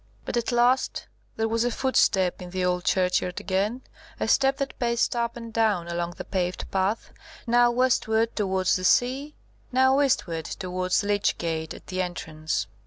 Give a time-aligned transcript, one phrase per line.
[0.25, 1.05] But at last
[1.35, 3.83] there was a footstep in the old churchyard again,
[4.19, 7.11] a step that paced up and down along the paved path;
[7.45, 9.35] now westward towards the sea,
[9.71, 12.65] now eastward towards the Lych gate at the entrance.